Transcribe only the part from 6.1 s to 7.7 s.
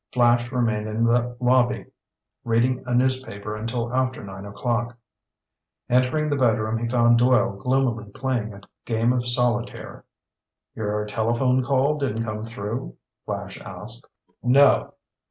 the bedroom, he found Doyle